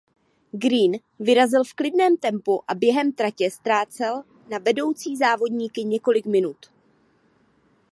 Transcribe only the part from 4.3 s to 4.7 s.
na